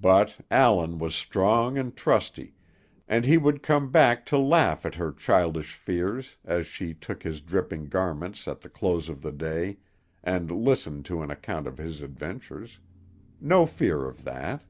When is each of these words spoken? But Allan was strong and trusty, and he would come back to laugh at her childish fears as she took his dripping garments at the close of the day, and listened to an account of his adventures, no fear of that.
But 0.00 0.36
Allan 0.52 1.00
was 1.00 1.16
strong 1.16 1.78
and 1.78 1.96
trusty, 1.96 2.54
and 3.08 3.24
he 3.24 3.36
would 3.36 3.60
come 3.60 3.90
back 3.90 4.24
to 4.26 4.38
laugh 4.38 4.86
at 4.86 4.94
her 4.94 5.10
childish 5.10 5.74
fears 5.74 6.36
as 6.44 6.68
she 6.68 6.94
took 6.94 7.24
his 7.24 7.40
dripping 7.40 7.86
garments 7.88 8.46
at 8.46 8.60
the 8.60 8.68
close 8.68 9.08
of 9.08 9.20
the 9.20 9.32
day, 9.32 9.78
and 10.22 10.48
listened 10.52 11.06
to 11.06 11.22
an 11.22 11.30
account 11.32 11.66
of 11.66 11.76
his 11.78 12.02
adventures, 12.02 12.78
no 13.40 13.66
fear 13.66 14.04
of 14.06 14.22
that. 14.22 14.62